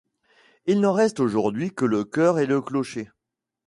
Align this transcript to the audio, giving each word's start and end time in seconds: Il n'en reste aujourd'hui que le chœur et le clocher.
Il 0.65 0.79
n'en 0.81 0.93
reste 0.93 1.19
aujourd'hui 1.19 1.69
que 1.75 1.85
le 1.85 2.03
chœur 2.03 2.39
et 2.39 2.47
le 2.47 2.59
clocher. 2.59 3.11